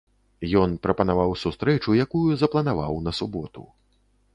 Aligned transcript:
Ён 0.61 0.69
прапанаваў 0.87 1.35
сустрэчу, 1.43 1.95
якую 2.09 2.25
запланаваў 2.43 2.93
на 3.11 3.19
суботу. 3.23 3.73